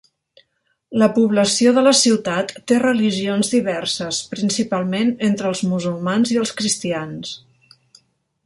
[1.01, 7.37] La població de la ciutat té religions diverses, principalment entre els musulmans i els cristians.